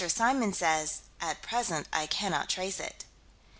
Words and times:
Symons 0.09 0.57
says: 0.57 1.01
"At 1.19 1.43
present 1.43 1.87
I 1.93 2.07
cannot 2.07 2.49
trace 2.49 2.79
it." 2.79 3.05